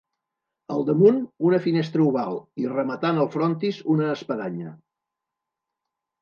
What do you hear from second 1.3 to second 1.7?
una